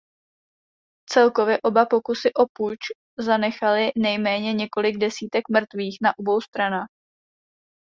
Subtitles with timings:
[1.11, 2.77] Celkově oba pokusy o puč
[3.19, 6.87] zanechaly nejméně několik desítek mrtvých na obou stranách.